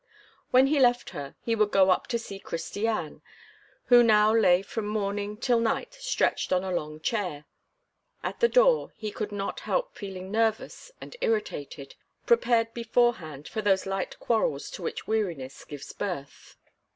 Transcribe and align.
When 0.49 0.65
he 0.65 0.79
left 0.79 1.11
her, 1.11 1.35
he 1.43 1.53
would 1.53 1.69
go 1.69 1.91
up 1.91 2.07
to 2.07 2.17
see 2.17 2.39
Christiane, 2.39 3.21
who 3.85 4.01
now 4.01 4.33
lay 4.33 4.63
from 4.63 4.87
morning 4.87 5.37
till 5.37 5.59
night 5.59 5.93
stretched 5.93 6.51
on 6.51 6.63
a 6.63 6.71
long 6.71 6.99
chair. 7.01 7.45
At 8.23 8.39
the 8.39 8.47
door, 8.49 8.93
he 8.97 9.11
could 9.11 9.31
not 9.31 9.59
help 9.59 9.93
feeling 9.95 10.31
nervous 10.31 10.91
and 10.99 11.15
irritated, 11.21 11.93
prepared 12.25 12.73
beforehand 12.73 13.47
for 13.47 13.61
those 13.61 13.85
light 13.85 14.19
quarrels 14.19 14.71
to 14.71 14.81
which 14.81 15.05
weariness 15.05 15.63
gives 15.65 15.93
birth. 15.93 16.57